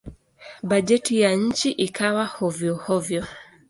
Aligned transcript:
Bajeti 0.63 1.19
ya 1.21 1.35
nchi 1.35 1.69
ikawa 1.71 2.25
hovyo-hovyo. 2.25 3.25